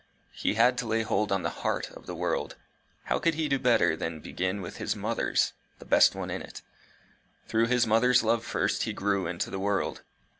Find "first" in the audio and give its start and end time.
8.43-8.81